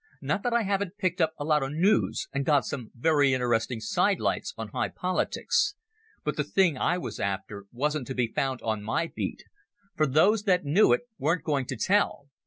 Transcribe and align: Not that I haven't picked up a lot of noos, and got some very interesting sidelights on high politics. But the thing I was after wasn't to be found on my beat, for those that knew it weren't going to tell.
Not 0.19 0.41
that 0.41 0.51
I 0.53 0.63
haven't 0.63 0.97
picked 0.97 1.21
up 1.21 1.35
a 1.37 1.43
lot 1.45 1.61
of 1.61 1.73
noos, 1.73 2.27
and 2.33 2.43
got 2.43 2.65
some 2.65 2.89
very 2.95 3.35
interesting 3.35 3.79
sidelights 3.79 4.51
on 4.57 4.69
high 4.69 4.87
politics. 4.89 5.75
But 6.23 6.37
the 6.37 6.43
thing 6.43 6.75
I 6.75 6.97
was 6.97 7.19
after 7.19 7.65
wasn't 7.71 8.07
to 8.07 8.15
be 8.15 8.25
found 8.25 8.63
on 8.63 8.81
my 8.81 9.11
beat, 9.15 9.43
for 9.95 10.07
those 10.07 10.45
that 10.45 10.65
knew 10.65 10.91
it 10.91 11.01
weren't 11.19 11.43
going 11.43 11.67
to 11.67 11.75
tell. 11.75 12.29